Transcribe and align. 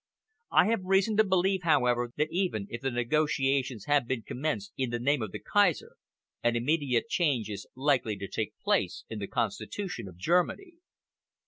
I 0.51 0.65
have 0.65 0.79
reason 0.83 1.15
to 1.17 1.23
believe, 1.23 1.61
however, 1.61 2.09
that 2.17 2.29
even 2.31 2.65
if 2.71 2.81
the 2.81 2.89
negotiations 2.89 3.85
have 3.85 4.07
been 4.07 4.23
commenced 4.23 4.73
in 4.75 4.89
the 4.89 4.97
name 4.97 5.21
of 5.21 5.31
the 5.31 5.37
Kaiser, 5.37 5.91
an 6.41 6.55
immediate 6.55 7.07
change 7.07 7.51
is 7.51 7.67
likely 7.75 8.17
to 8.17 8.27
take 8.27 8.57
place 8.57 9.05
in 9.09 9.19
the 9.19 9.27
constitution 9.27 10.07
of 10.07 10.17
Germany." 10.17 10.73